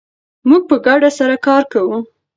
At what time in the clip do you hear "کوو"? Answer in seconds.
1.73-1.97